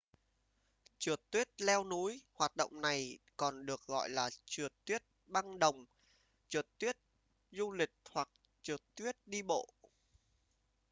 trượt 0.99 1.31
tuyết 1.31 1.61
leo 1.61 1.83
núi 1.83 2.21
hoạt 2.33 2.55
động 2.55 2.81
này 2.81 3.19
còn 3.37 3.65
được 3.65 3.81
gọi 3.87 4.09
là 4.09 4.29
trượt 4.45 4.73
tuyết 4.85 5.03
băng 5.25 5.59
đồng 5.59 5.85
trượt 6.49 6.65
tuyết 6.77 6.97
du 7.51 7.71
lịch 7.71 7.91
hoặc 8.11 8.29
trượt 8.61 8.81
tuyết 8.95 9.15
đi 9.25 9.41
bộ 9.43 9.67